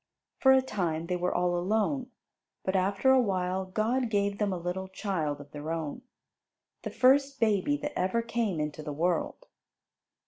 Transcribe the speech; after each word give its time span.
For 0.39 0.51
a 0.51 0.63
time 0.63 1.05
they 1.05 1.15
were 1.15 1.31
all 1.31 1.55
alone, 1.55 2.09
but 2.63 2.75
after 2.75 3.11
a 3.11 3.21
while 3.21 3.65
God 3.65 4.09
gave 4.09 4.39
them 4.39 4.51
a 4.51 4.57
little 4.57 4.87
child 4.87 5.39
of 5.39 5.51
their 5.51 5.71
own, 5.71 6.01
the 6.81 6.89
first 6.89 7.39
baby 7.39 7.77
that 7.77 7.93
ever 7.95 8.23
came 8.23 8.59
into 8.59 8.81
the 8.81 8.93
world. 8.93 9.45